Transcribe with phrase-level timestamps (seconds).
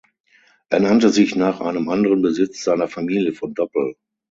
[0.69, 3.97] Er nannte sich nach einem anderen Besitz seiner Familie von Doppel.